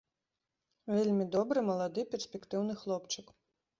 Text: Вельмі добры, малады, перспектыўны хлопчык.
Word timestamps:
Вельмі 0.95 1.27
добры, 1.37 1.59
малады, 1.69 2.07
перспектыўны 2.15 2.81
хлопчык. 2.85 3.27